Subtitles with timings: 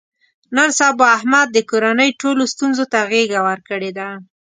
[0.55, 4.07] نن سبا احمد د کورنۍ ټولو ستونزو ته غېږه ورکړې ده.